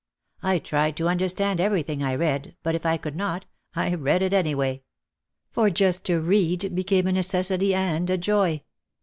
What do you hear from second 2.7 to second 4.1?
if I could not, I